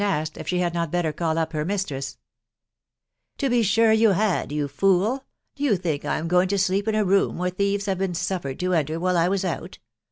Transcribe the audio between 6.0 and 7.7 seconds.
1 an going to sleep in a room where